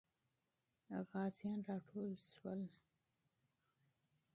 غازیان 1.11 1.59
راټول 1.69 2.11
سول. 2.31 2.61